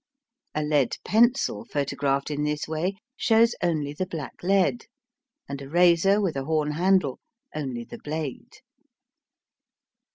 A 0.55 0.63
lead 0.63 0.97
pencil 1.05 1.63
photographed 1.63 2.31
in 2.31 2.43
this 2.43 2.67
way 2.67 2.95
shows 3.17 3.53
only 3.61 3.93
the 3.93 4.07
black 4.07 4.41
lead, 4.41 4.87
and 5.47 5.61
a 5.61 5.69
razor 5.69 6.19
with 6.19 6.35
a 6.35 6.45
horn 6.45 6.71
handle 6.71 7.19
only 7.53 7.83
the 7.83 7.99
blade. 7.99 8.51